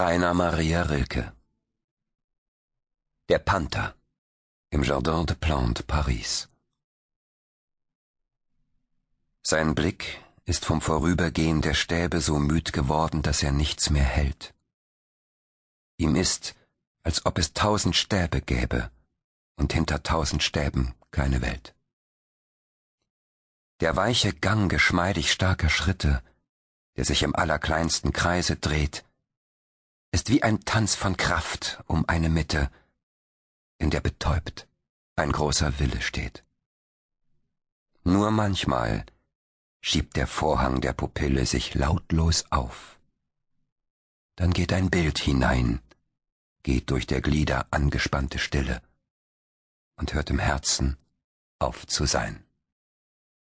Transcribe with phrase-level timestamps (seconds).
[0.00, 1.30] Rainer Maria Rilke
[3.28, 3.94] Der Panther
[4.70, 6.48] im Jardin de Plantes, Paris.
[9.42, 14.54] Sein Blick ist vom Vorübergehen der Stäbe so müd geworden, dass er nichts mehr hält.
[15.98, 16.54] Ihm ist,
[17.02, 18.90] als ob es tausend Stäbe gäbe
[19.56, 21.74] und hinter tausend Stäben keine Welt.
[23.80, 26.22] Der weiche Gang geschmeidig starker Schritte,
[26.96, 29.04] der sich im allerkleinsten Kreise dreht,
[30.30, 32.70] wie ein Tanz von Kraft um eine Mitte,
[33.78, 34.68] in der betäubt
[35.16, 36.44] ein großer Wille steht.
[38.04, 39.04] Nur manchmal
[39.80, 43.00] schiebt der Vorhang der Pupille sich lautlos auf.
[44.36, 45.80] Dann geht ein Bild hinein,
[46.62, 48.80] geht durch der Glieder angespannte Stille
[49.96, 50.96] und hört im Herzen
[51.58, 52.44] auf zu sein.